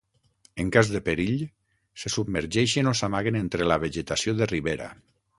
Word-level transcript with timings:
En 0.61 0.69
cas 0.75 0.87
de 0.93 1.01
perill, 1.09 1.43
se 2.03 2.11
submergeixen 2.13 2.89
o 2.91 2.93
s'amaguen 2.99 3.37
entre 3.41 3.67
la 3.73 3.77
vegetació 3.83 4.35
de 4.41 4.49
ribera. 4.53 4.89